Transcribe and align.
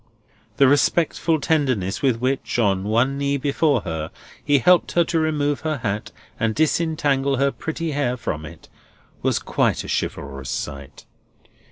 The 0.57 0.67
respectful 0.67 1.39
tenderness 1.39 2.01
with 2.01 2.19
which, 2.19 2.57
on 2.57 2.85
one 2.85 3.19
knee 3.19 3.37
before 3.37 3.81
her, 3.81 4.09
he 4.43 4.57
helped 4.57 4.93
her 4.93 5.03
to 5.03 5.19
remove 5.19 5.59
her 5.59 5.77
hat, 5.77 6.11
and 6.39 6.55
disentangle 6.55 7.35
her 7.37 7.51
pretty 7.51 7.91
hair 7.91 8.17
from 8.17 8.43
it, 8.43 8.67
was 9.21 9.37
quite 9.37 9.83
a 9.83 9.87
chivalrous 9.87 10.49
sight. 10.49 11.05